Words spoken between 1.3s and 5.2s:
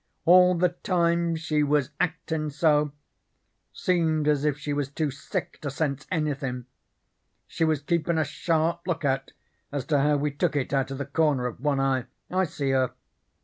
she was actin' so seemed as if she was too